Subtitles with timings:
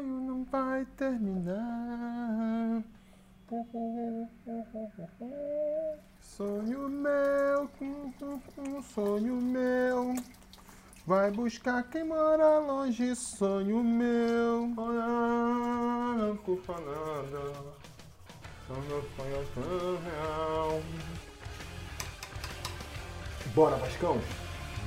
[0.00, 2.82] sonho não vai terminar.
[6.20, 7.70] Sonho meu,
[8.94, 10.14] sonho meu.
[11.06, 14.68] Vai buscar quem mora longe, sonho meu.
[14.68, 17.52] Não culpa nada.
[18.66, 20.82] Sonho, sonho tão real.
[23.54, 24.18] Bora, Vascão?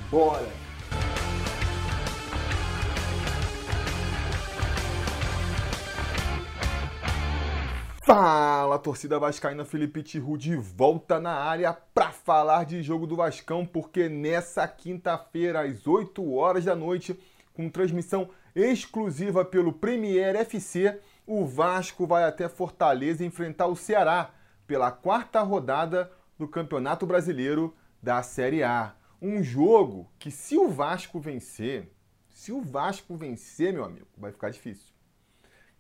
[0.10, 0.63] Bora!
[8.06, 13.66] Fala, torcida vascaína, Felipe Tiru de volta na área para falar de jogo do Vascão,
[13.66, 17.18] porque nessa quinta-feira, às 8 horas da noite,
[17.54, 24.32] com transmissão exclusiva pelo Premier FC, o Vasco vai até Fortaleza enfrentar o Ceará
[24.68, 28.94] pela quarta rodada do Campeonato Brasileiro da Série A.
[29.22, 31.90] Um jogo que, se o Vasco vencer,
[32.28, 34.93] se o Vasco vencer, meu amigo, vai ficar difícil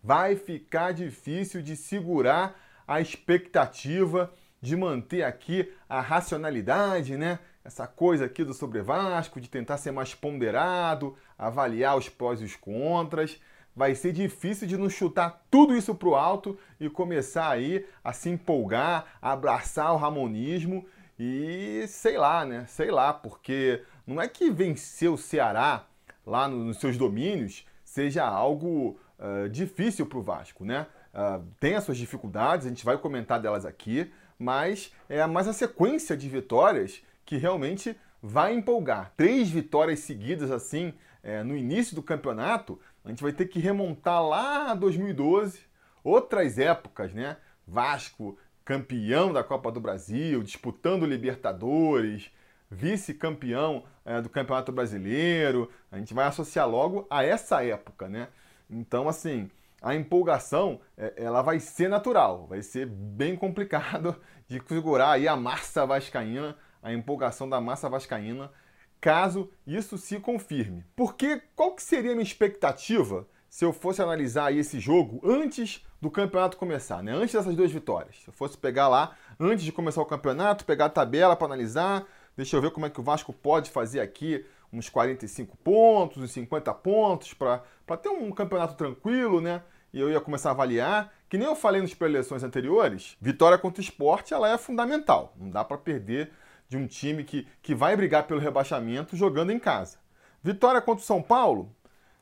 [0.03, 7.39] vai ficar difícil de segurar a expectativa, de manter aqui a racionalidade, né?
[7.63, 12.43] Essa coisa aqui do sobre Vasco, de tentar ser mais ponderado, avaliar os prós e
[12.43, 13.39] os contras.
[13.73, 18.11] Vai ser difícil de não chutar tudo isso para o alto e começar aí a
[18.11, 20.85] se empolgar, a abraçar o ramonismo
[21.17, 22.65] e sei lá, né?
[22.67, 25.85] Sei lá, porque não é que vencer o Ceará
[26.25, 30.87] lá nos seus domínios seja algo uh, difícil para o Vasco, né?
[31.13, 35.53] Uh, tem as suas dificuldades, a gente vai comentar delas aqui, mas é mais a
[35.53, 39.13] sequência de vitórias que realmente vai empolgar.
[39.15, 44.21] Três vitórias seguidas assim é, no início do campeonato, a gente vai ter que remontar
[44.21, 45.61] lá a 2012,
[46.03, 47.37] outras épocas, né?
[47.65, 52.31] Vasco campeão da Copa do Brasil, disputando Libertadores,
[52.69, 55.69] vice-campeão é, do Campeonato Brasileiro.
[55.91, 58.27] A gente vai associar logo a essa época, né?
[58.73, 59.49] Então, assim,
[59.81, 64.15] a empolgação é, ela vai ser natural, vai ser bem complicado
[64.47, 68.51] de segurar aí a massa vascaína, a empolgação da massa vascaína,
[68.99, 70.85] caso isso se confirme.
[70.95, 75.85] Porque qual que seria a minha expectativa se eu fosse analisar aí esse jogo antes
[76.01, 77.13] do campeonato começar, né?
[77.13, 78.15] Antes dessas duas vitórias.
[78.23, 82.03] Se eu fosse pegar lá antes de começar o campeonato, pegar a tabela para analisar,
[82.35, 86.31] deixa eu ver como é que o Vasco pode fazer aqui uns 45 pontos, uns
[86.31, 87.61] 50 pontos, para
[88.01, 89.61] ter um campeonato tranquilo, né?
[89.93, 91.13] E eu ia começar a avaliar.
[91.29, 95.33] Que nem eu falei nas pré-eleições anteriores, vitória contra o esporte ela é fundamental.
[95.35, 96.31] Não dá para perder
[96.67, 99.97] de um time que, que vai brigar pelo rebaixamento jogando em casa.
[100.43, 101.73] Vitória contra o São Paulo,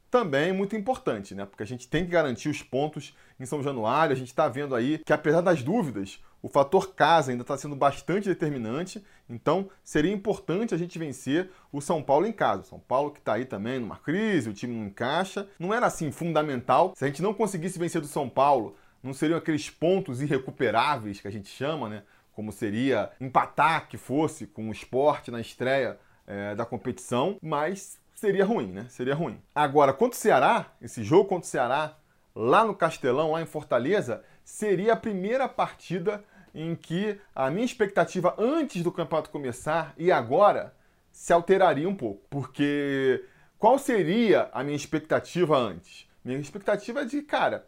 [0.10, 1.46] também muito importante, né?
[1.46, 4.14] Porque a gente tem que garantir os pontos em São Januário.
[4.14, 7.76] A gente está vendo aí que, apesar das dúvidas, o fator casa ainda está sendo
[7.76, 9.04] bastante determinante.
[9.30, 12.64] Então, seria importante a gente vencer o São Paulo em casa.
[12.64, 15.48] O São Paulo que está aí também numa crise, o time não encaixa.
[15.60, 16.94] Não era assim fundamental.
[16.96, 21.28] Se a gente não conseguisse vencer do São Paulo, não seriam aqueles pontos irrecuperáveis que
[21.28, 22.04] a gente chama, né?
[22.34, 28.46] Como seria empatar que fosse com o esporte na estreia é, da competição, mas seria
[28.46, 28.86] ruim, né?
[28.90, 29.40] Seria ruim.
[29.54, 31.98] Agora, contra o Ceará, esse jogo contra o Ceará,
[32.36, 36.22] lá no Castelão, lá em Fortaleza, seria a primeira partida
[36.54, 40.76] em que a minha expectativa antes do campeonato começar e agora
[41.10, 42.22] se alteraria um pouco.
[42.30, 43.24] Porque
[43.58, 46.06] qual seria a minha expectativa antes?
[46.24, 47.66] Minha expectativa é de, cara,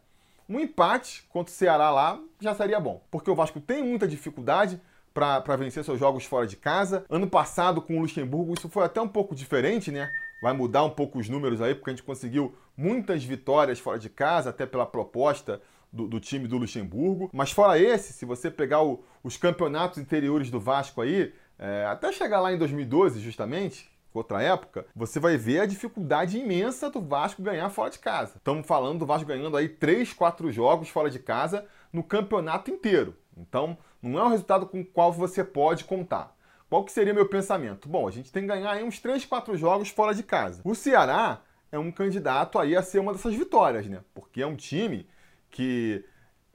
[0.48, 3.02] um empate contra o Ceará lá já seria bom.
[3.10, 4.80] Porque o Vasco tem muita dificuldade
[5.14, 7.06] para vencer seus jogos fora de casa.
[7.10, 10.12] Ano passado, com o Luxemburgo, isso foi até um pouco diferente, né?
[10.44, 14.10] vai mudar um pouco os números aí, porque a gente conseguiu muitas vitórias fora de
[14.10, 15.62] casa, até pela proposta
[15.94, 17.30] do, do time do Luxemburgo.
[17.32, 22.12] Mas fora esse, se você pegar o, os campeonatos interiores do Vasco aí, é, até
[22.12, 27.44] chegar lá em 2012, justamente, outra época, você vai ver a dificuldade imensa do Vasco
[27.44, 28.34] ganhar fora de casa.
[28.38, 33.16] Estamos falando do Vasco ganhando aí 3, 4 jogos fora de casa no campeonato inteiro.
[33.38, 36.36] Então, não é um resultado com o qual você pode contar.
[36.70, 37.88] Qual que seria meu pensamento?
[37.88, 40.62] Bom, a gente tem que ganhar aí uns 3, 4 jogos fora de casa.
[40.64, 44.02] O Ceará é um candidato aí a ser uma dessas vitórias, né?
[44.14, 45.08] Porque é um time
[45.54, 46.04] que,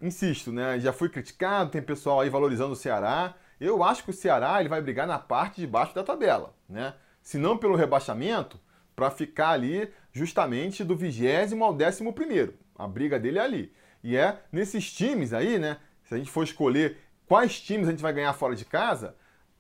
[0.02, 3.34] insisto, né, já foi criticado, tem pessoal aí valorizando o Ceará.
[3.58, 6.94] Eu acho que o Ceará ele vai brigar na parte de baixo da tabela, né?
[7.22, 8.60] Se não pelo rebaixamento,
[8.94, 12.54] para ficar ali justamente do vigésimo ao décimo primeiro.
[12.76, 13.72] A briga dele é ali.
[14.02, 15.78] E é nesses times aí, né?
[16.04, 19.14] Se a gente for escolher quais times a gente vai ganhar fora de casa,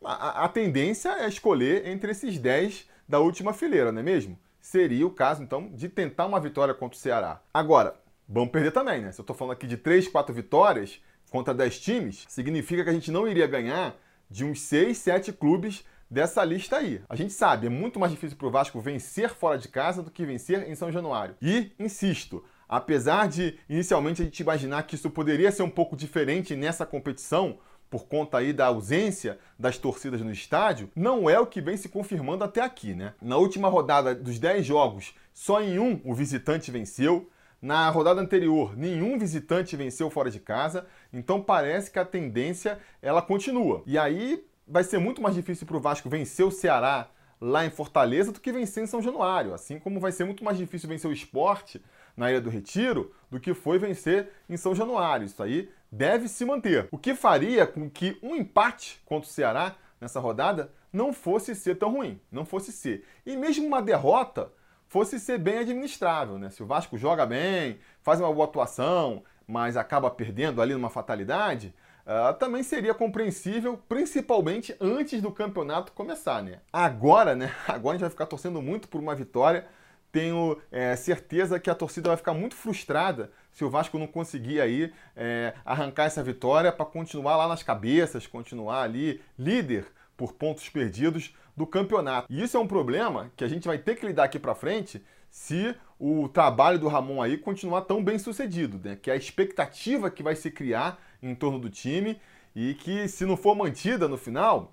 [0.04, 4.38] a, a tendência é escolher entre esses 10 da última fileira, não é mesmo?
[4.60, 7.40] Seria o caso, então, de tentar uma vitória contra o Ceará.
[7.52, 7.94] Agora,
[8.28, 9.12] vamos perder também, né?
[9.12, 12.92] Se eu estou falando aqui de 3, 4 vitórias contra 10 times, significa que a
[12.92, 13.96] gente não iria ganhar
[14.30, 17.00] de uns 6, 7 clubes dessa lista aí.
[17.08, 20.10] A gente sabe, é muito mais difícil para o Vasco vencer fora de casa do
[20.10, 21.36] que vencer em São Januário.
[21.40, 26.54] E, insisto, Apesar de inicialmente a gente imaginar que isso poderia ser um pouco diferente
[26.54, 27.58] nessa competição,
[27.88, 31.88] por conta aí da ausência das torcidas no estádio, não é o que vem se
[31.88, 33.14] confirmando até aqui, né?
[33.22, 37.30] Na última rodada dos 10 jogos, só em um o visitante venceu.
[37.60, 43.20] Na rodada anterior, nenhum visitante venceu fora de casa, então parece que a tendência ela
[43.20, 43.82] continua.
[43.84, 47.10] E aí vai ser muito mais difícil para o Vasco vencer o Ceará
[47.40, 50.56] lá em Fortaleza do que vencer em São Januário, assim como vai ser muito mais
[50.56, 51.82] difícil vencer o esporte
[52.16, 55.26] na Ilha do Retiro do que foi vencer em São Januário.
[55.26, 56.86] Isso aí deve se manter.
[56.92, 61.76] O que faria com que um empate contra o Ceará nessa rodada não fosse ser
[61.76, 63.04] tão ruim, não fosse ser.
[63.26, 64.52] E mesmo uma derrota
[64.88, 66.50] fosse ser bem administrável, né?
[66.50, 71.74] Se o Vasco joga bem, faz uma boa atuação, mas acaba perdendo ali numa fatalidade,
[72.04, 76.60] uh, também seria compreensível, principalmente antes do campeonato começar, né?
[76.72, 77.54] Agora, né?
[77.68, 79.66] Agora a gente vai ficar torcendo muito por uma vitória
[80.10, 84.60] tenho é, certeza que a torcida vai ficar muito frustrada se o Vasco não conseguir
[84.60, 89.86] aí é, arrancar essa vitória para continuar lá nas cabeças, continuar ali líder
[90.16, 92.32] por pontos perdidos do campeonato.
[92.32, 95.02] E isso é um problema que a gente vai ter que lidar aqui para frente
[95.28, 98.96] se o trabalho do Ramon aí continuar tão bem sucedido, né?
[98.96, 102.18] Que é a expectativa que vai se criar em torno do time
[102.54, 104.72] e que se não for mantida no final,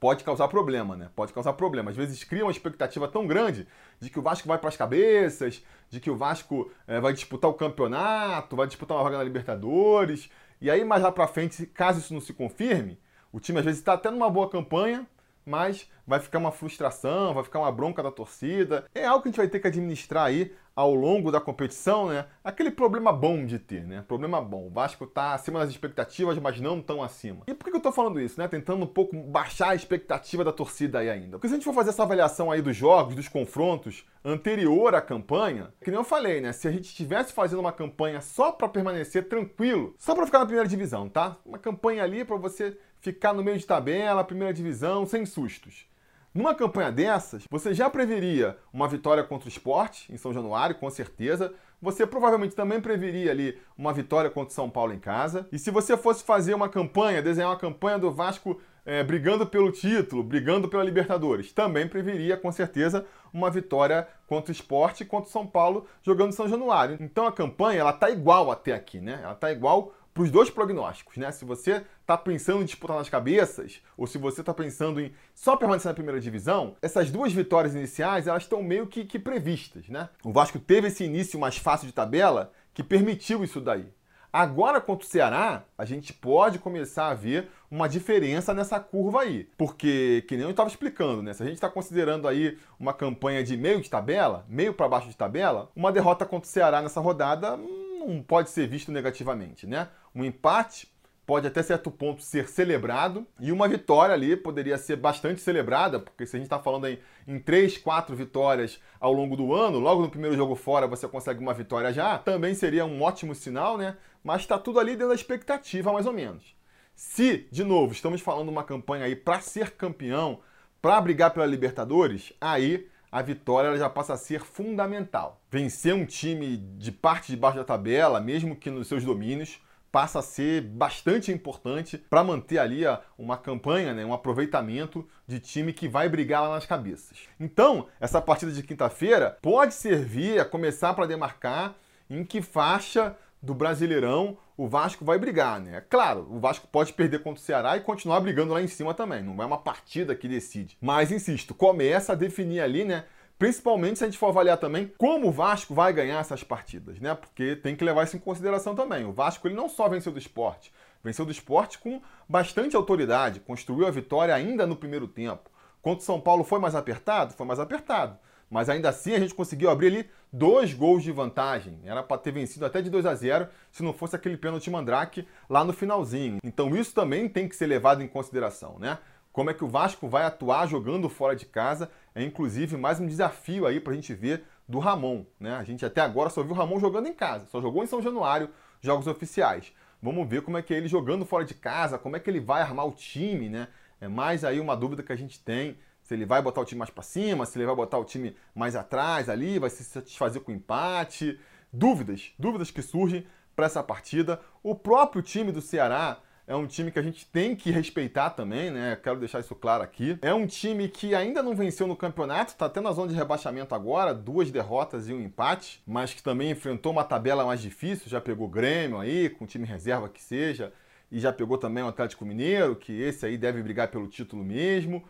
[0.00, 1.10] pode causar problema, né?
[1.14, 1.90] Pode causar problema.
[1.90, 3.68] Às vezes cria uma expectativa tão grande
[4.00, 7.50] de que o Vasco vai para as cabeças, de que o Vasco é, vai disputar
[7.50, 10.30] o campeonato, vai disputar uma vaga na Libertadores.
[10.58, 12.98] E aí, mais lá para frente, caso isso não se confirme,
[13.30, 15.06] o time às vezes está até numa boa campanha,
[15.44, 18.84] mas vai ficar uma frustração, vai ficar uma bronca da torcida.
[18.94, 22.26] É algo que a gente vai ter que administrar aí ao longo da competição, né?
[22.42, 24.02] Aquele problema bom de ter, né?
[24.08, 24.66] Problema bom.
[24.66, 27.42] O Vasco tá acima das expectativas, mas não tão acima.
[27.46, 28.48] E por que eu tô falando isso, né?
[28.48, 31.32] Tentando um pouco baixar a expectativa da torcida aí ainda.
[31.32, 35.00] Porque se a gente for fazer essa avaliação aí dos jogos, dos confrontos anterior à
[35.02, 36.52] campanha, que nem eu falei, né?
[36.52, 40.46] Se a gente estivesse fazendo uma campanha só para permanecer tranquilo, só para ficar na
[40.46, 41.36] primeira divisão, tá?
[41.44, 45.86] Uma campanha ali para você ficar no meio de tabela, primeira divisão, sem sustos.
[46.32, 50.88] Numa campanha dessas, você já preveria uma vitória contra o esporte em São Januário, com
[50.88, 51.52] certeza.
[51.80, 55.46] Você provavelmente também preveria ali uma vitória contra o São Paulo em casa.
[55.52, 59.70] E se você fosse fazer uma campanha, desenhar uma campanha do Vasco é, brigando pelo
[59.70, 65.32] título, brigando pela Libertadores, também preveria com certeza uma vitória contra o esporte contra o
[65.32, 66.96] São Paulo jogando em São Januário.
[67.00, 69.20] Então a campanha ela tá igual até aqui, né?
[69.22, 71.30] Ela tá igual para os dois prognósticos, né?
[71.32, 75.56] Se você está pensando em disputar nas cabeças, ou se você está pensando em só
[75.56, 80.08] permanecer na primeira divisão, essas duas vitórias iniciais elas estão meio que, que previstas, né?
[80.22, 83.86] O Vasco teve esse início mais fácil de tabela que permitiu isso daí.
[84.32, 89.46] Agora, contra o Ceará, a gente pode começar a ver uma diferença nessa curva aí.
[89.58, 91.34] Porque, que nem eu estava explicando, né?
[91.34, 95.08] Se a gente está considerando aí uma campanha de meio de tabela, meio para baixo
[95.08, 99.88] de tabela, uma derrota contra o Ceará nessa rodada não pode ser visto negativamente, né?
[100.14, 100.92] Um empate
[101.26, 106.26] pode até certo ponto ser celebrado e uma vitória ali poderia ser bastante celebrada, porque
[106.26, 110.02] se a gente está falando aí em três, quatro vitórias ao longo do ano, logo
[110.02, 113.96] no primeiro jogo fora você consegue uma vitória já, também seria um ótimo sinal, né?
[114.22, 116.54] Mas está tudo ali dentro da expectativa, mais ou menos.
[116.94, 120.40] Se, de novo, estamos falando uma campanha aí para ser campeão,
[120.80, 125.40] para brigar pela Libertadores, aí a vitória já passa a ser fundamental.
[125.50, 129.60] Vencer um time de parte de baixo da tabela, mesmo que nos seus domínios,
[129.92, 132.82] passa a ser bastante importante para manter ali
[133.18, 137.18] uma campanha, né, um aproveitamento de time que vai brigar lá nas cabeças.
[137.38, 141.74] Então, essa partida de quinta-feira pode servir a começar para demarcar
[142.08, 145.82] em que faixa do Brasileirão o Vasco vai brigar, né?
[145.90, 149.22] Claro, o Vasco pode perder contra o Ceará e continuar brigando lá em cima também.
[149.22, 150.76] Não é uma partida que decide.
[150.80, 153.04] Mas, insisto, começa a definir ali, né?
[153.42, 157.12] Principalmente se a gente for avaliar também como o Vasco vai ganhar essas partidas, né?
[157.12, 159.04] Porque tem que levar isso em consideração também.
[159.04, 160.72] O Vasco ele não só venceu do esporte,
[161.02, 165.50] venceu do esporte com bastante autoridade, construiu a vitória ainda no primeiro tempo.
[165.80, 167.34] Contra o São Paulo foi mais apertado?
[167.34, 168.16] Foi mais apertado.
[168.48, 171.80] Mas ainda assim a gente conseguiu abrir ali dois gols de vantagem.
[171.84, 175.26] Era para ter vencido até de 2 a 0 se não fosse aquele pênalti mandrake
[175.50, 176.38] lá no finalzinho.
[176.44, 178.98] Então isso também tem que ser levado em consideração, né?
[179.32, 183.06] Como é que o Vasco vai atuar jogando fora de casa é inclusive mais um
[183.06, 185.54] desafio aí para a gente ver do Ramon, né?
[185.56, 188.02] A gente até agora só viu o Ramon jogando em casa, só jogou em São
[188.02, 189.72] Januário jogos oficiais.
[190.02, 192.40] Vamos ver como é que é ele jogando fora de casa, como é que ele
[192.40, 193.68] vai armar o time, né?
[194.00, 196.80] É mais aí uma dúvida que a gente tem se ele vai botar o time
[196.80, 200.42] mais para cima, se ele vai botar o time mais atrás ali, vai se satisfazer
[200.42, 201.38] com o empate.
[201.72, 204.40] Dúvidas, dúvidas que surgem para essa partida.
[204.62, 206.18] O próprio time do Ceará
[206.52, 208.96] é um time que a gente tem que respeitar também, né?
[209.02, 210.18] Quero deixar isso claro aqui.
[210.20, 213.74] É um time que ainda não venceu no campeonato, tá até na zona de rebaixamento
[213.74, 218.20] agora, duas derrotas e um empate, mas que também enfrentou uma tabela mais difícil, já
[218.20, 220.72] pegou Grêmio aí, com time reserva que seja,
[221.10, 225.02] e já pegou também o Atlético Mineiro, que esse aí deve brigar pelo título mesmo.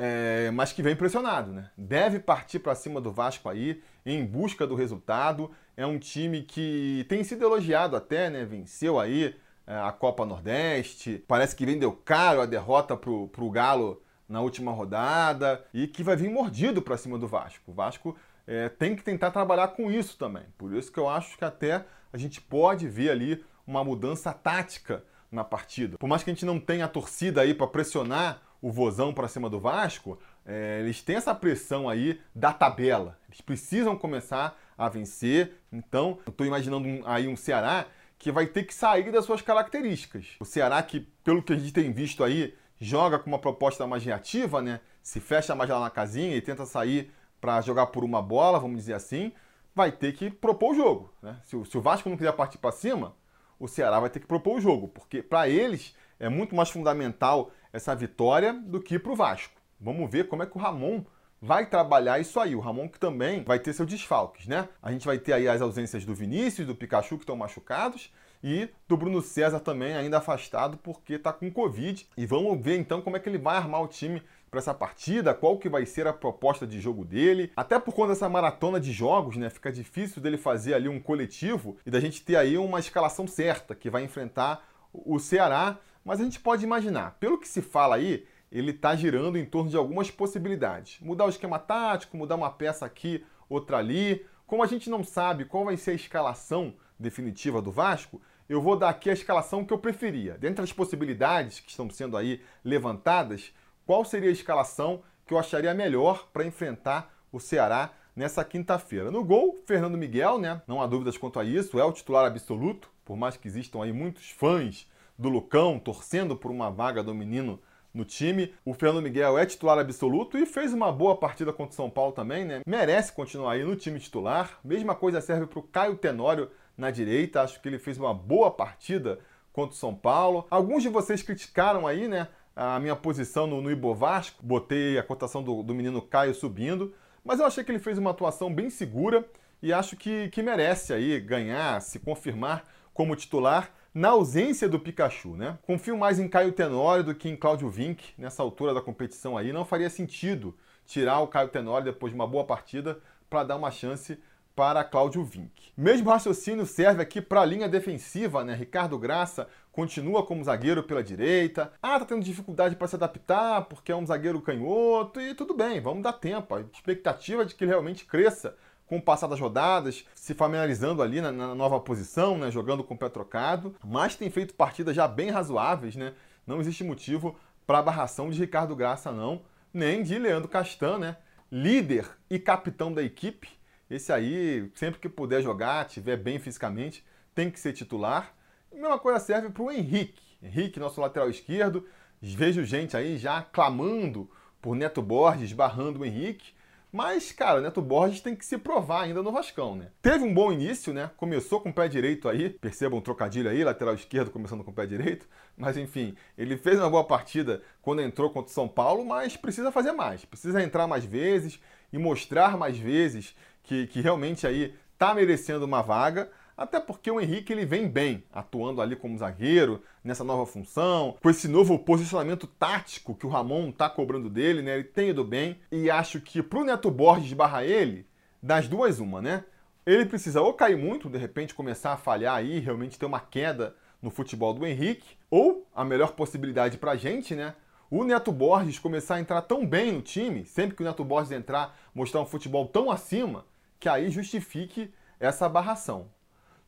[0.00, 1.70] É, mas que vem pressionado, né?
[1.76, 5.50] Deve partir para cima do Vasco aí, em busca do resultado.
[5.76, 8.44] É um time que tem sido elogiado até, né?
[8.44, 9.34] Venceu aí
[9.76, 11.22] a Copa Nordeste.
[11.28, 16.16] Parece que vendeu caro a derrota pro, pro Galo na última rodada e que vai
[16.16, 17.70] vir mordido para cima do Vasco.
[17.70, 20.44] O Vasco é, tem que tentar trabalhar com isso também.
[20.56, 25.04] Por isso que eu acho que até a gente pode ver ali uma mudança tática
[25.30, 25.98] na partida.
[25.98, 29.28] Por mais que a gente não tenha a torcida aí para pressionar o Vozão para
[29.28, 33.18] cima do Vasco, é, eles têm essa pressão aí da tabela.
[33.28, 35.52] Eles precisam começar a vencer.
[35.70, 37.86] Então, eu estou imaginando um, aí um Ceará
[38.18, 40.36] que vai ter que sair das suas características.
[40.40, 44.04] O Ceará que, pelo que a gente tem visto aí, joga com uma proposta mais
[44.04, 44.80] reativa, né?
[45.02, 48.78] Se fecha mais lá na casinha e tenta sair para jogar por uma bola, vamos
[48.78, 49.32] dizer assim,
[49.74, 51.14] vai ter que propor o jogo.
[51.22, 51.40] Né?
[51.44, 53.14] Se, o, se o Vasco não quiser partir para cima,
[53.58, 57.52] o Ceará vai ter que propor o jogo, porque para eles é muito mais fundamental
[57.72, 59.54] essa vitória do que para o Vasco.
[59.80, 61.04] Vamos ver como é que o Ramon
[61.40, 62.54] vai trabalhar isso aí.
[62.54, 64.68] O Ramon que também vai ter seus desfalques, né?
[64.82, 68.68] A gente vai ter aí as ausências do Vinícius, do Pikachu que estão machucados e
[68.86, 72.06] do Bruno César também ainda afastado porque está com Covid.
[72.16, 75.34] E vamos ver então como é que ele vai armar o time para essa partida,
[75.34, 77.52] qual que vai ser a proposta de jogo dele.
[77.54, 81.76] Até por conta dessa maratona de jogos, né, fica difícil dele fazer ali um coletivo
[81.84, 85.78] e da gente ter aí uma escalação certa que vai enfrentar o Ceará
[86.08, 89.70] mas a gente pode imaginar, pelo que se fala aí, ele está girando em torno
[89.70, 90.98] de algumas possibilidades.
[91.00, 94.24] Mudar o esquema tático, mudar uma peça aqui, outra ali.
[94.46, 98.76] Como a gente não sabe qual vai ser a escalação definitiva do Vasco, eu vou
[98.76, 100.38] dar aqui a escalação que eu preferia.
[100.38, 103.52] Dentre as possibilidades que estão sendo aí levantadas,
[103.84, 109.10] qual seria a escalação que eu acharia melhor para enfrentar o Ceará nessa quinta-feira?
[109.10, 110.62] No gol, Fernando Miguel, né?
[110.66, 113.92] Não há dúvidas quanto a isso, é o titular absoluto, por mais que existam aí
[113.92, 117.60] muitos fãs do Lucão, torcendo por uma vaga do menino
[117.92, 118.54] no time.
[118.64, 122.12] O Fernando Miguel é titular absoluto e fez uma boa partida contra o São Paulo
[122.12, 122.60] também, né?
[122.66, 124.58] Merece continuar aí no time titular.
[124.64, 127.42] Mesma coisa serve para o Caio Tenório na direita.
[127.42, 129.18] Acho que ele fez uma boa partida
[129.52, 130.46] contra o São Paulo.
[130.50, 132.28] Alguns de vocês criticaram aí, né?
[132.54, 134.44] A minha posição no, no Ibovasco.
[134.44, 136.94] Botei a cotação do, do menino Caio subindo.
[137.24, 139.24] Mas eu achei que ele fez uma atuação bem segura
[139.62, 142.64] e acho que, que merece aí ganhar, se confirmar
[142.94, 145.58] como titular na ausência do Pikachu, né?
[145.62, 149.52] Confio mais em Caio Tenório do que em Cláudio Vinck nessa altura da competição aí.
[149.52, 153.72] Não faria sentido tirar o Caio Tenório depois de uma boa partida para dar uma
[153.72, 154.16] chance
[154.54, 155.72] para Cláudio Vinck.
[155.76, 158.54] Mesmo raciocínio serve aqui para a linha defensiva, né?
[158.54, 161.72] Ricardo Graça continua como zagueiro pela direita.
[161.82, 165.80] Ah, tá tendo dificuldade para se adaptar porque é um zagueiro canhoto e tudo bem,
[165.80, 166.54] vamos dar tempo.
[166.54, 168.56] A expectativa é de que ele realmente cresça
[168.88, 172.94] com o passar das rodadas, se familiarizando ali na, na, nova posição, né, jogando com
[172.94, 176.14] o pé trocado, mas tem feito partidas já bem razoáveis, né?
[176.46, 179.42] Não existe motivo para a barração de Ricardo Graça, não,
[179.72, 181.16] nem de Leandro Castan, né?
[181.52, 183.50] Líder e capitão da equipe.
[183.90, 187.04] Esse aí, sempre que puder jogar, tiver bem fisicamente,
[187.34, 188.34] tem que ser titular.
[188.72, 190.22] E a mesma coisa serve para o Henrique.
[190.42, 191.86] Henrique, nosso lateral esquerdo.
[192.20, 194.30] Vejo gente aí já clamando
[194.60, 196.52] por Neto Borges, barrando o Henrique.
[196.90, 199.88] Mas, cara, o Neto Borges tem que se provar ainda no Vascão, né?
[200.00, 201.10] Teve um bom início, né?
[201.18, 204.74] Começou com o pé direito aí, percebam um trocadilho aí, lateral esquerdo começando com o
[204.74, 205.28] pé direito.
[205.56, 209.70] Mas enfim, ele fez uma boa partida quando entrou contra o São Paulo, mas precisa
[209.70, 210.24] fazer mais.
[210.24, 211.60] Precisa entrar mais vezes
[211.92, 216.30] e mostrar mais vezes que, que realmente aí tá merecendo uma vaga.
[216.58, 221.30] Até porque o Henrique ele vem bem, atuando ali como zagueiro, nessa nova função, com
[221.30, 224.74] esse novo posicionamento tático que o Ramon tá cobrando dele, né?
[224.74, 225.60] Ele tem ido bem.
[225.70, 228.04] E acho que pro Neto Borges barrar ele,
[228.42, 229.44] das duas, uma, né?
[229.86, 233.76] Ele precisa ou cair muito, de repente começar a falhar aí, realmente ter uma queda
[234.02, 237.54] no futebol do Henrique, ou a melhor possibilidade pra gente, né?
[237.88, 241.30] O Neto Borges começar a entrar tão bem no time, sempre que o Neto Borges
[241.30, 243.46] entrar, mostrar um futebol tão acima,
[243.78, 246.17] que aí justifique essa barração.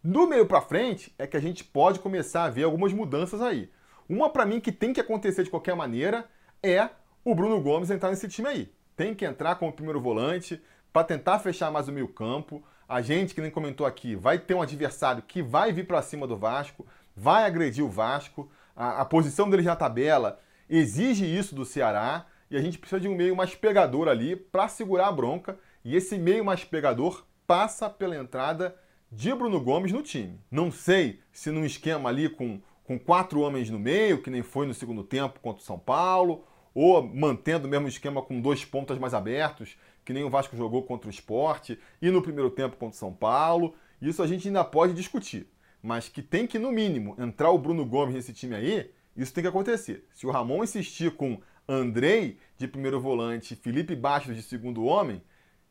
[0.03, 3.71] Do meio para frente é que a gente pode começar a ver algumas mudanças aí.
[4.09, 6.25] Uma para mim que tem que acontecer de qualquer maneira
[6.63, 6.89] é
[7.23, 8.73] o Bruno Gomes entrar nesse time aí.
[8.97, 10.59] Tem que entrar como primeiro volante
[10.91, 12.65] para tentar fechar mais o meio campo.
[12.89, 16.27] A gente que nem comentou aqui vai ter um adversário que vai vir para cima
[16.27, 18.51] do Vasco, vai agredir o Vasco.
[18.75, 23.07] A, a posição deles na tabela exige isso do Ceará e a gente precisa de
[23.07, 25.59] um meio mais pegador ali para segurar a bronca.
[25.85, 28.75] E esse meio mais pegador passa pela entrada
[29.11, 30.39] de Bruno Gomes no time.
[30.51, 34.67] Não sei se num esquema ali com, com quatro homens no meio, que nem foi
[34.67, 38.99] no segundo tempo contra o São Paulo, ou mantendo o mesmo esquema com dois pontas
[38.99, 42.95] mais abertos, que nem o Vasco jogou contra o Esporte, e no primeiro tempo contra
[42.95, 43.75] o São Paulo.
[44.01, 45.47] Isso a gente ainda pode discutir.
[45.83, 49.43] Mas que tem que, no mínimo, entrar o Bruno Gomes nesse time aí, isso tem
[49.43, 50.07] que acontecer.
[50.13, 55.23] Se o Ramon insistir com Andrei de primeiro volante, Felipe Bastos de segundo homem,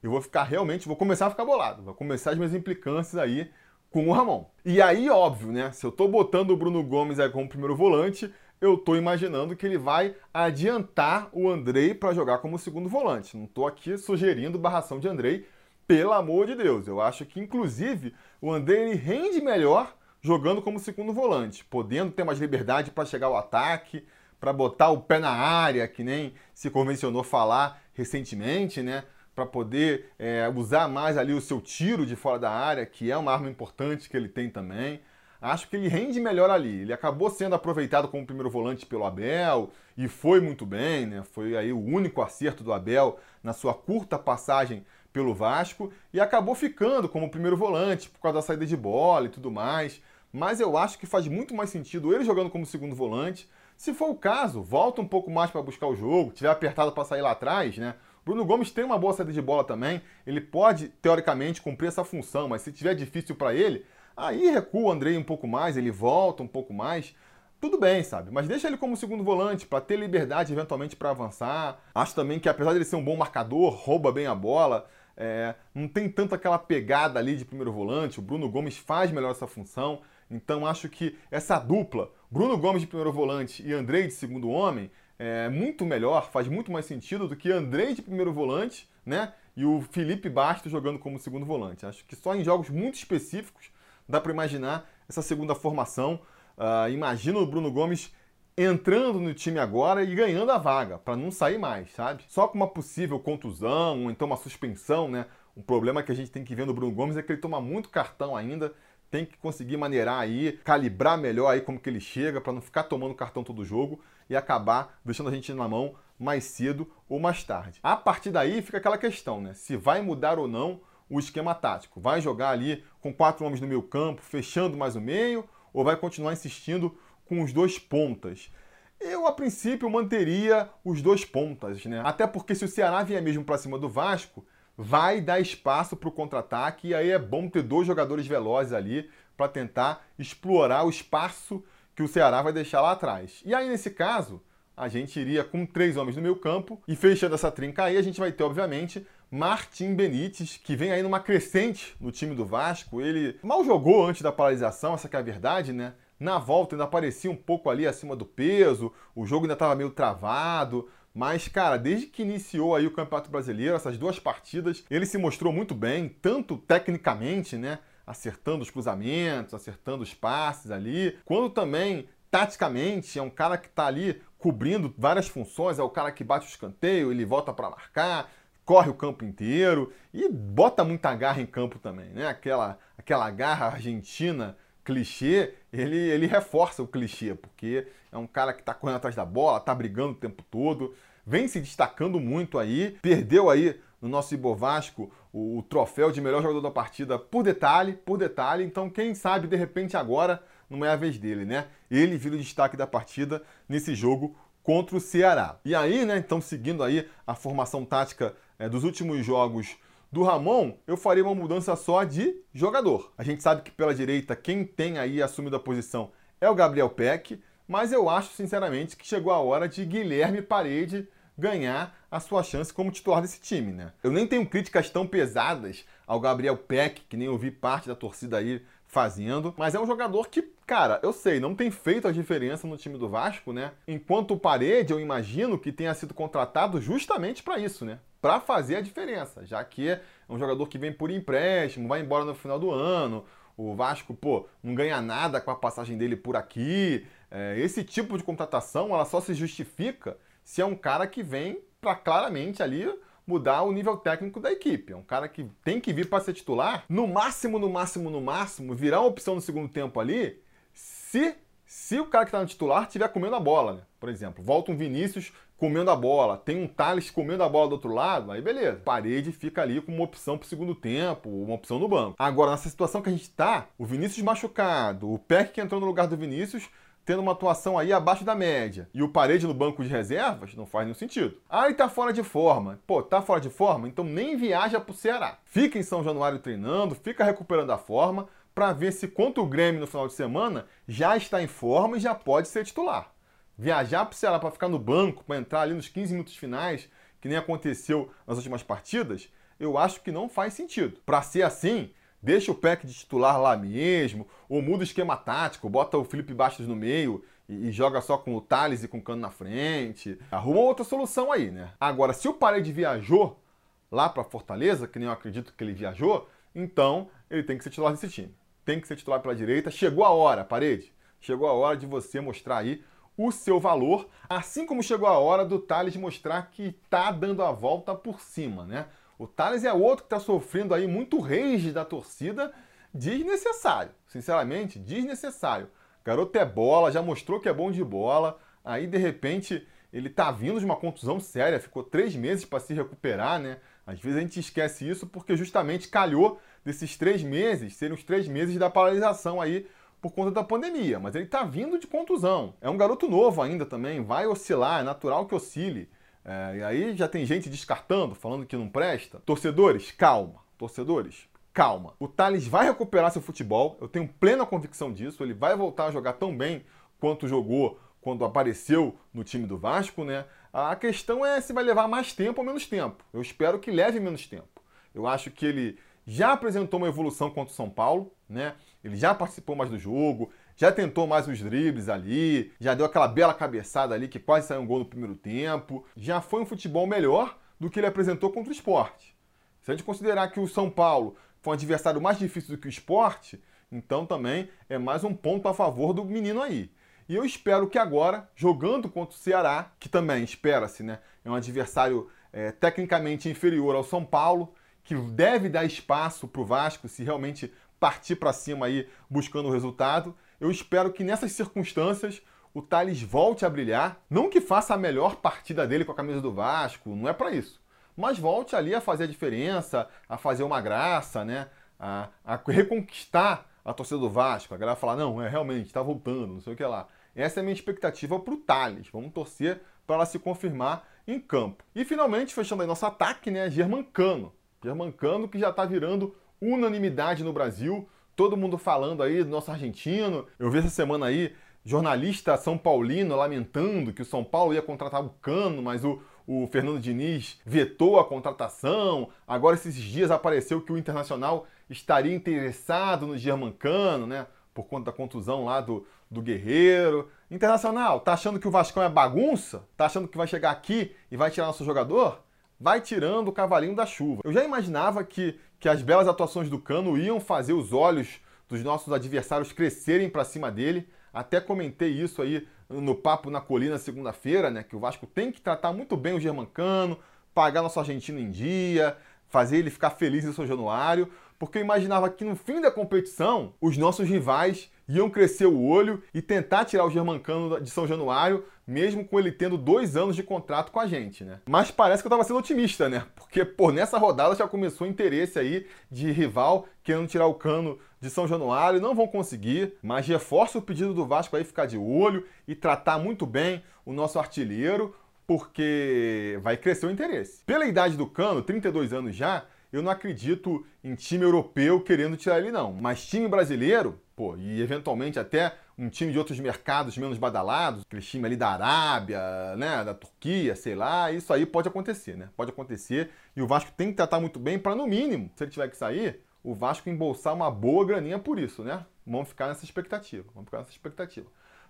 [0.01, 1.84] eu vou ficar realmente, vou começar a ficar bolado.
[1.84, 3.51] Vou começar as minhas implicâncias aí
[3.89, 4.46] com o Ramon.
[4.63, 5.72] E aí, óbvio, né?
[5.72, 9.65] Se eu tô botando o Bruno Gomes aí como primeiro volante, eu tô imaginando que
[9.65, 13.36] ele vai adiantar o Andrei para jogar como segundo volante.
[13.36, 15.48] Não tô aqui sugerindo barração de Andrei,
[15.88, 16.88] pelo amor de Deus.
[16.88, 22.39] Eu acho que, inclusive, o Andrei rende melhor jogando como segundo volante, podendo ter mais
[22.39, 24.06] liberdade para chegar ao ataque,
[24.39, 29.03] para botar o pé na área, que nem se convencionou falar recentemente, né?
[29.39, 33.15] Para poder é, usar mais ali o seu tiro de fora da área, que é
[33.15, 35.00] uma arma importante que ele tem também.
[35.41, 36.81] Acho que ele rende melhor ali.
[36.81, 41.24] Ele acabou sendo aproveitado como primeiro volante pelo Abel e foi muito bem, né?
[41.24, 46.53] Foi aí o único acerto do Abel na sua curta passagem pelo Vasco e acabou
[46.53, 50.01] ficando como primeiro volante por causa da saída de bola e tudo mais.
[50.34, 53.50] Mas eu acho que faz muito mais sentido ele jogando como segundo volante.
[53.77, 57.05] Se for o caso, volta um pouco mais para buscar o jogo, tiver apertado para
[57.05, 57.96] sair lá atrás, né?
[58.29, 62.48] Bruno Gomes tem uma boa saída de bola também, ele pode teoricamente cumprir essa função,
[62.48, 63.83] mas se tiver difícil para ele,
[64.15, 67.15] aí recua o Andrei um pouco mais, ele volta um pouco mais.
[67.59, 68.29] Tudo bem, sabe?
[68.31, 71.79] Mas deixa ele como segundo volante para ter liberdade eventualmente para avançar.
[71.95, 75.55] Acho também que apesar de ele ser um bom marcador, rouba bem a bola, é,
[75.74, 78.19] não tem tanto aquela pegada ali de primeiro volante.
[78.19, 80.01] O Bruno Gomes faz melhor essa função.
[80.29, 84.91] Então acho que essa dupla, Bruno Gomes de primeiro volante e Andrei de segundo homem,
[85.19, 89.33] é muito melhor, faz muito mais sentido do que Andrei de primeiro volante, né?
[89.55, 91.85] E o Felipe Bastos jogando como segundo volante.
[91.85, 93.69] Acho que só em jogos muito específicos
[94.07, 96.21] dá para imaginar essa segunda formação.
[96.57, 98.15] Uh, imagino o Bruno Gomes
[98.57, 102.23] entrando no time agora e ganhando a vaga, para não sair mais, sabe?
[102.27, 105.25] Só com uma possível contusão, ou então uma suspensão, né?
[105.55, 107.59] Um problema que a gente tem que ver no Bruno Gomes é que ele toma
[107.59, 108.73] muito cartão ainda,
[109.09, 112.83] tem que conseguir maneirar aí, calibrar melhor aí como que ele chega para não ficar
[112.83, 117.43] tomando cartão todo jogo e acabar deixando a gente na mão mais cedo ou mais
[117.43, 117.79] tarde.
[117.81, 119.53] A partir daí fica aquela questão, né?
[119.53, 122.00] Se vai mudar ou não o esquema tático.
[122.00, 125.43] Vai jogar ali com quatro homens no meio campo, fechando mais o meio,
[125.74, 126.95] ou vai continuar insistindo
[127.25, 128.51] com os dois pontas.
[129.00, 132.01] Eu, a princípio, manteria os dois pontas, né?
[132.03, 134.45] Até porque se o Ceará vier mesmo para cima do Vasco,
[134.81, 139.09] vai dar espaço para o contra-ataque e aí é bom ter dois jogadores velozes ali
[139.35, 141.61] para tentar explorar o espaço
[141.94, 143.42] que o Ceará vai deixar lá atrás.
[143.46, 144.42] E aí, nesse caso,
[144.77, 148.01] a gente iria com três homens no meio campo e fechando essa trinca aí, a
[148.01, 153.01] gente vai ter, obviamente, Martim Benítez, que vem aí numa crescente no time do Vasco.
[153.01, 155.94] Ele mal jogou antes da paralisação, essa é a verdade, né?
[156.18, 159.89] Na volta ainda aparecia um pouco ali acima do peso, o jogo ainda estava meio
[159.89, 160.87] travado.
[161.13, 165.51] Mas, cara, desde que iniciou aí o Campeonato Brasileiro, essas duas partidas, ele se mostrou
[165.51, 167.79] muito bem, tanto tecnicamente, né?
[168.05, 173.87] Acertando os cruzamentos, acertando os passes ali, quanto também taticamente, é um cara que está
[173.87, 178.31] ali cobrindo várias funções, é o cara que bate o escanteio, ele volta para marcar,
[178.63, 182.27] corre o campo inteiro e bota muita garra em campo também, né?
[182.27, 184.55] Aquela, aquela garra argentina
[184.89, 189.23] clichê, ele, ele reforça o clichê, porque é um cara que está correndo atrás da
[189.23, 194.33] bola, está brigando o tempo todo, vem se destacando muito aí, perdeu aí no nosso
[194.33, 198.89] Ibo Vasco o, o troféu de melhor jogador da partida por detalhe, por detalhe, então
[198.89, 201.67] quem sabe de repente agora não é a vez dele, né?
[201.89, 205.59] Ele vira o destaque da partida nesse jogo contra o Ceará.
[205.63, 209.77] E aí, né, então seguindo aí a formação tática é, dos últimos jogos
[210.11, 213.13] do Ramon, eu faria uma mudança só de jogador.
[213.17, 216.89] A gente sabe que pela direita quem tem aí assumido a posição é o Gabriel
[216.89, 222.43] Peck, mas eu acho sinceramente que chegou a hora de Guilherme Parede ganhar a sua
[222.43, 223.93] chance como titular desse time, né?
[224.03, 228.37] Eu nem tenho críticas tão pesadas ao Gabriel Peck, que nem ouvi parte da torcida
[228.37, 232.65] aí fazendo, mas é um jogador que, cara, eu sei, não tem feito a diferença
[232.65, 233.72] no time do Vasco, né?
[233.87, 238.00] Enquanto o Parede, eu imagino que tenha sido contratado justamente para isso, né?
[238.22, 242.25] Para fazer a diferença, já que é um jogador que vem por empréstimo, vai embora
[242.25, 243.25] no final do ano.
[243.55, 247.05] O Vasco, pô, não ganha nada com a passagem dele por aqui.
[247.29, 251.62] É, esse tipo de contratação, ela só se justifica se é um cara que vem
[251.82, 252.90] para claramente ali
[253.27, 254.94] mudar o nível técnico da equipe.
[254.94, 258.22] É um cara que tem que vir para ser titular, no máximo, no máximo, no
[258.22, 260.42] máximo, virar uma opção no segundo tempo ali,
[260.74, 261.36] se
[261.70, 263.82] se o cara que está no titular estiver comendo a bola, né?
[264.00, 267.74] Por exemplo, volta um Vinícius comendo a bola, tem um Thales comendo a bola do
[267.74, 268.81] outro lado, aí beleza.
[268.85, 272.16] Parede fica ali com uma opção para o segundo tempo, uma opção no banco.
[272.18, 275.88] Agora, nessa situação que a gente está, o Vinícius machucado, o Peck que entrou no
[275.88, 276.70] lugar do Vinícius,
[277.05, 280.66] tendo uma atuação aí abaixo da média e o Parede no banco de reservas, não
[280.66, 281.38] faz nenhum sentido.
[281.50, 282.79] Ah, ele tá fora de forma.
[282.85, 283.88] Pô, tá fora de forma?
[283.88, 285.40] Então nem viaja pro Ceará.
[285.44, 289.81] Fica em São Januário treinando, fica recuperando a forma para ver se contra o Grêmio
[289.81, 293.12] no final de semana já está em forma e já pode ser titular.
[293.59, 297.27] Viajar pro Ceará para ficar no banco, para entrar ali nos 15 minutos finais, que
[297.27, 300.98] nem aconteceu nas últimas partidas, eu acho que não faz sentido.
[301.05, 301.91] Para ser assim,
[302.22, 306.33] Deixa o pack de titular lá mesmo, ou muda o esquema tático, bota o Felipe
[306.33, 309.31] Bastos no meio e, e joga só com o Thales e com o Cano na
[309.31, 310.19] frente.
[310.29, 311.72] Arruma outra solução aí, né?
[311.79, 313.41] Agora, se o Parede viajou
[313.89, 317.69] lá para Fortaleza, que nem eu acredito que ele viajou, então ele tem que ser
[317.69, 318.35] titular desse time.
[318.65, 319.72] Tem que ser titular pela direita.
[319.72, 320.93] Chegou a hora, Parede.
[321.22, 322.83] Chegou a hora de você mostrar aí
[323.22, 327.51] o seu valor, assim como chegou a hora do Thales mostrar que tá dando a
[327.51, 328.86] volta por cima, né?
[329.18, 332.53] O Thales é outro que está sofrendo aí muito rage da torcida,
[332.94, 333.92] desnecessário.
[334.08, 335.70] Sinceramente, desnecessário.
[336.05, 338.40] Garoto é bola, já mostrou que é bom de bola.
[338.64, 342.74] Aí, de repente, ele tá vindo de uma contusão séria, ficou três meses para se
[342.74, 343.58] recuperar, né?
[343.86, 348.29] Às vezes a gente esquece isso porque justamente calhou desses três meses serem os três
[348.29, 349.68] meses da paralisação aí
[350.01, 351.00] por conta da pandemia.
[351.00, 352.53] Mas ele tá vindo de contusão.
[352.62, 355.90] É um garoto novo ainda também, vai oscilar, é natural que oscile.
[356.24, 359.22] É, e aí já tem gente descartando, falando que não presta.
[359.25, 360.42] Torcedores, calma.
[360.57, 361.94] Torcedores, calma.
[362.00, 365.24] O Thales vai recuperar seu futebol, eu tenho plena convicção disso.
[365.24, 366.64] Ele vai voltar a jogar tão bem
[367.00, 370.25] quanto jogou quando apareceu no time do Vasco, né?
[370.51, 373.03] A questão é se vai levar mais tempo ou menos tempo.
[373.14, 374.48] Eu espero que leve menos tempo.
[374.94, 375.77] Eu acho que ele
[376.09, 378.55] já apresentou uma evolução contra o São Paulo, né?
[378.83, 383.07] Ele já participou mais do jogo, já tentou mais uns dribles ali, já deu aquela
[383.07, 385.85] bela cabeçada ali que quase saiu um gol no primeiro tempo.
[385.95, 389.15] Já foi um futebol melhor do que ele apresentou contra o esporte.
[389.61, 392.67] Se a gente considerar que o São Paulo foi um adversário mais difícil do que
[392.67, 393.39] o esporte,
[393.72, 396.72] então também é mais um ponto a favor do menino aí.
[397.07, 401.00] E eu espero que agora, jogando contra o Ceará, que também espera-se, né?
[401.24, 404.55] É um adversário é, tecnicamente inferior ao São Paulo,
[404.89, 409.51] que deve dar espaço para o Vasco se realmente partir para cima aí buscando o
[409.51, 410.15] resultado.
[410.41, 412.23] Eu espero que nessas circunstâncias
[412.55, 414.01] o Thales volte a brilhar.
[414.09, 417.29] Não que faça a melhor partida dele com a camisa do Vasco, não é para
[417.29, 417.61] isso.
[417.95, 421.49] Mas volte ali a fazer a diferença, a fazer uma graça, né?
[421.79, 424.55] A, a reconquistar a torcida do Vasco.
[424.55, 426.87] A galera falar, não, é realmente, está voltando, não sei o que lá.
[427.15, 428.87] Essa é a minha expectativa para o Thales.
[428.91, 431.63] Vamos torcer para ela se confirmar em campo.
[431.75, 433.51] E finalmente, fechando aí nosso ataque, né?
[433.51, 434.33] Germancano.
[434.63, 437.87] Germancano que já está virando unanimidade no Brasil
[438.19, 440.27] todo mundo falando aí do nosso argentino.
[440.37, 445.01] Eu vi essa semana aí jornalista São Paulino lamentando que o São Paulo ia contratar
[445.01, 449.07] o Cano, mas o, o Fernando Diniz vetou a contratação.
[449.25, 454.27] Agora, esses dias apareceu que o Internacional estaria interessado no Germancano, né?
[454.53, 457.07] Por conta da contusão lá do, do Guerreiro.
[457.31, 459.63] Internacional, tá achando que o Vascão é bagunça?
[459.77, 462.22] Tá achando que vai chegar aqui e vai tirar nosso jogador?
[462.59, 464.22] Vai tirando o cavalinho da chuva.
[464.25, 468.63] Eu já imaginava que que as belas atuações do Cano iam fazer os olhos dos
[468.63, 470.87] nossos adversários crescerem para cima dele.
[471.13, 474.63] Até comentei isso aí no papo na colina segunda-feira, né?
[474.63, 476.98] Que o Vasco tem que tratar muito bem o Germancano,
[477.33, 478.95] pagar nosso argentino em dia,
[479.27, 483.53] fazer ele ficar feliz em São Januário, porque eu imaginava que no fim da competição
[483.59, 488.43] os nossos rivais iam crescer o olho e tentar tirar o Germancano de São Januário,
[488.65, 491.39] mesmo com ele tendo dois anos de contrato com a gente, né?
[491.47, 493.05] Mas parece que eu tava sendo otimista, né?
[493.15, 497.77] Porque, pô, nessa rodada já começou o interesse aí de rival querendo tirar o cano
[498.01, 501.77] de São Januário, não vão conseguir, mas reforça o pedido do Vasco aí ficar de
[501.77, 504.95] olho e tratar muito bem o nosso artilheiro,
[505.27, 507.43] porque vai crescer o interesse.
[507.45, 512.40] Pela idade do Cano, 32 anos já, eu não acredito em time europeu querendo tirar
[512.40, 512.74] ele, não.
[512.74, 518.01] Mas time brasileiro, pô, e eventualmente até um time de outros mercados menos badalados, aquele
[518.01, 522.29] time ali da Arábia, né, da Turquia, sei lá, isso aí pode acontecer, né?
[522.36, 525.51] Pode acontecer e o Vasco tem que tratar muito bem para no mínimo, se ele
[525.51, 528.86] tiver que sair, o Vasco embolsar uma boa graninha por isso, né?
[529.05, 531.27] Vamos ficar nessa expectativa, vamos ficar nessa expectativa.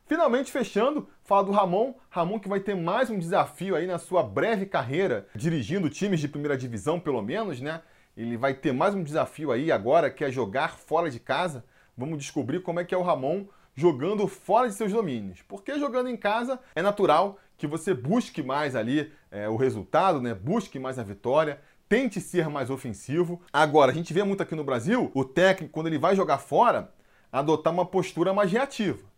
[0.10, 1.94] Finalmente fechando, fala do Ramon.
[2.10, 6.28] Ramon que vai ter mais um desafio aí na sua breve carreira, dirigindo times de
[6.28, 7.84] primeira divisão, pelo menos, né?
[8.18, 11.64] Ele vai ter mais um desafio aí agora, que é jogar fora de casa.
[11.96, 13.46] Vamos descobrir como é que é o Ramon
[13.76, 15.44] jogando fora de seus domínios.
[15.44, 20.34] Porque jogando em casa é natural que você busque mais ali é, o resultado, né?
[20.34, 23.40] Busque mais a vitória, tente ser mais ofensivo.
[23.54, 26.92] Agora, a gente vê muito aqui no Brasil o técnico, quando ele vai jogar fora,
[27.32, 29.09] adotar uma postura mais reativa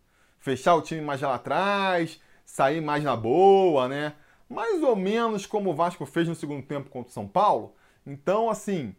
[0.42, 4.12] fechar o time mais lá atrás, sair mais na boa, né?
[4.50, 7.74] Mais ou menos como o Vasco fez no segundo tempo contra o São Paulo.
[8.06, 8.94] Então, assim,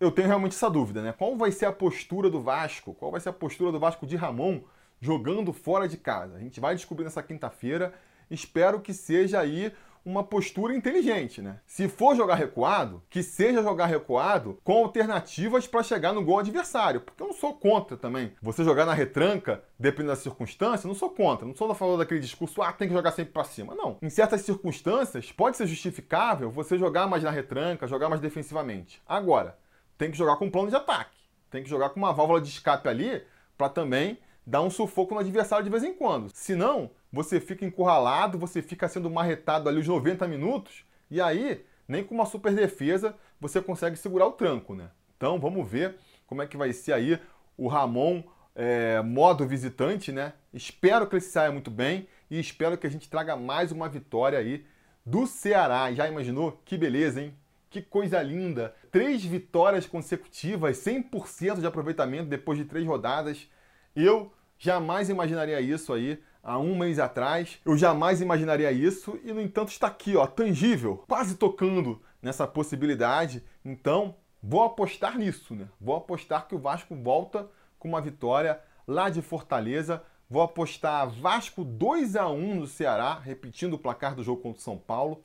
[0.00, 1.12] eu tenho realmente essa dúvida, né?
[1.12, 2.94] Qual vai ser a postura do Vasco?
[2.94, 4.60] Qual vai ser a postura do Vasco de Ramon
[5.00, 6.36] jogando fora de casa.
[6.36, 7.92] A gente vai descobrir nessa quinta-feira.
[8.30, 9.72] Espero que seja aí
[10.08, 11.60] uma postura inteligente, né?
[11.66, 17.02] Se for jogar recuado, que seja jogar recuado com alternativas para chegar no gol adversário,
[17.02, 18.32] porque eu não sou contra também.
[18.40, 21.46] Você jogar na retranca, dependendo da circunstância, não sou contra.
[21.46, 23.74] Não sou a favor daquele discurso, ah, tem que jogar sempre para cima.
[23.74, 23.98] Não.
[24.00, 29.02] Em certas circunstâncias, pode ser justificável você jogar mais na retranca, jogar mais defensivamente.
[29.06, 29.58] Agora,
[29.98, 31.18] tem que jogar com um plano de ataque.
[31.50, 33.22] Tem que jogar com uma válvula de escape ali
[33.58, 36.30] para também dar um sufoco no adversário de vez em quando.
[36.32, 42.04] Senão, você fica encurralado, você fica sendo marretado ali os 90 minutos, e aí, nem
[42.04, 44.90] com uma super defesa, você consegue segurar o tranco, né?
[45.16, 47.18] Então, vamos ver como é que vai ser aí
[47.56, 48.22] o Ramon
[48.54, 50.34] é, modo visitante, né?
[50.52, 54.38] Espero que ele saia muito bem e espero que a gente traga mais uma vitória
[54.38, 54.64] aí
[55.04, 55.92] do Ceará.
[55.92, 56.60] Já imaginou?
[56.64, 57.34] Que beleza, hein?
[57.70, 58.74] Que coisa linda!
[58.90, 63.48] Três vitórias consecutivas, 100% de aproveitamento depois de três rodadas.
[63.94, 67.58] Eu jamais imaginaria isso aí há um mês atrás.
[67.64, 73.44] Eu jamais imaginaria isso e, no entanto, está aqui, ó, tangível, quase tocando nessa possibilidade.
[73.62, 75.68] Então, vou apostar nisso, né?
[75.78, 77.46] Vou apostar que o Vasco volta
[77.78, 80.02] com uma vitória lá de Fortaleza.
[80.30, 84.64] Vou apostar Vasco 2 a 1 no Ceará, repetindo o placar do jogo contra o
[84.64, 85.22] São Paulo.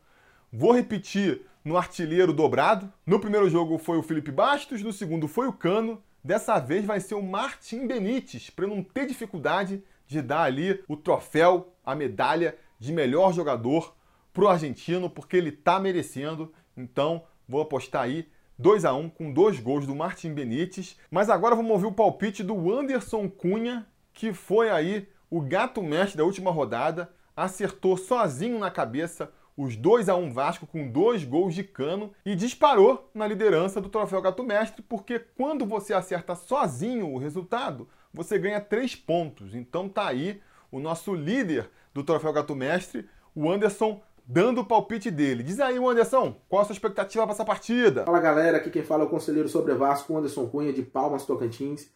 [0.52, 2.92] Vou repetir no artilheiro dobrado.
[3.06, 6.04] No primeiro jogo foi o Felipe Bastos, no segundo foi o Cano.
[6.22, 10.96] Dessa vez vai ser o Martim Benítez, para não ter dificuldade de dar ali o
[10.96, 13.96] troféu, a medalha de melhor jogador
[14.32, 16.52] pro argentino, porque ele tá merecendo.
[16.76, 20.98] Então, vou apostar aí 2 a 1 com dois gols do Martim Benítez.
[21.10, 26.18] Mas agora vamos ouvir o palpite do Anderson Cunha, que foi aí o gato mestre
[26.18, 31.54] da última rodada, acertou sozinho na cabeça os 2 a 1 Vasco com dois gols
[31.54, 37.12] de cano e disparou na liderança do troféu Gato Mestre, porque quando você acerta sozinho
[37.12, 39.56] o resultado, você ganha três pontos.
[39.56, 45.12] Então tá aí o nosso líder do Troféu Gato Mestre, o Anderson, dando o palpite
[45.12, 45.44] dele.
[45.44, 48.06] Diz aí, Anderson, qual a sua expectativa para essa partida?
[48.06, 51.90] Fala galera, aqui quem fala é o conselheiro sobre Vasco, Anderson Cunha, de Palmas Tocantins.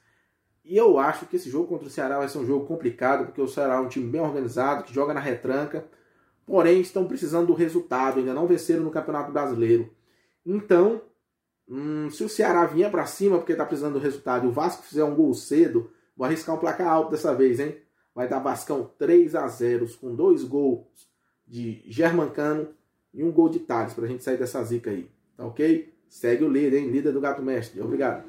[0.63, 3.41] E eu acho que esse jogo contra o Ceará vai ser um jogo complicado, porque
[3.41, 5.85] o Ceará é um time bem organizado, que joga na retranca,
[6.45, 9.89] porém estão precisando do resultado, ainda não venceram no Campeonato Brasileiro.
[10.45, 11.01] Então,
[11.69, 14.83] hum, se o Ceará vier para cima porque está precisando do resultado e o Vasco
[14.83, 17.77] fizer um gol cedo, Vou arriscar um placar alto dessa vez, hein?
[18.15, 20.87] Vai dar Vascão 3 a 0 com dois gols
[21.45, 22.69] de Germancano
[23.13, 25.07] e um gol de Thales pra gente sair dessa zica aí.
[25.37, 25.93] Tá ok?
[26.09, 26.89] Segue o líder, hein?
[26.89, 27.79] Líder do Gato Mestre.
[27.79, 28.23] Obrigado.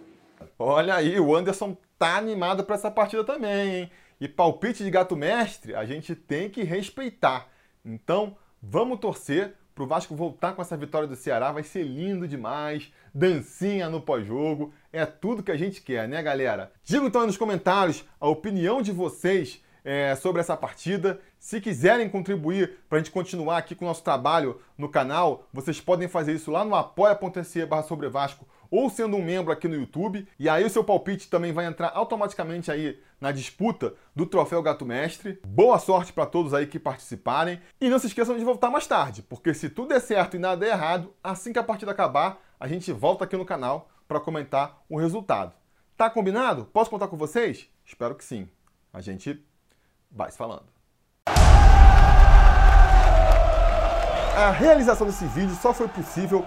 [0.58, 3.90] Olha aí, o Anderson tá animado para essa partida também, hein?
[4.20, 7.48] E palpite de Gato Mestre a gente tem que respeitar.
[7.84, 11.52] Então, vamos torcer para o Vasco voltar com essa vitória do Ceará.
[11.52, 12.92] Vai ser lindo demais.
[13.14, 14.72] Dancinha no pós-jogo.
[14.92, 16.72] É tudo que a gente quer, né, galera?
[16.82, 21.20] Diga então aí nos comentários a opinião de vocês é, sobre essa partida.
[21.38, 25.80] Se quiserem contribuir para a gente continuar aqui com o nosso trabalho no canal, vocês
[25.80, 29.74] podem fazer isso lá no apoia.se barra sobre Vasco ou sendo um membro aqui no
[29.74, 30.26] YouTube.
[30.38, 34.84] E aí o seu palpite também vai entrar automaticamente aí na disputa do Troféu Gato
[34.84, 35.40] Mestre.
[35.46, 37.60] Boa sorte para todos aí que participarem.
[37.80, 40.56] E não se esqueçam de voltar mais tarde, porque se tudo der certo e nada
[40.56, 44.82] der errado, assim que a partida acabar, a gente volta aqui no canal para comentar
[44.88, 45.54] o resultado.
[45.96, 46.64] Tá combinado?
[46.66, 47.68] Posso contar com vocês?
[47.84, 48.48] Espero que sim.
[48.92, 49.44] A gente
[50.10, 50.66] vai se falando.
[54.36, 56.46] A realização desse vídeo só foi possível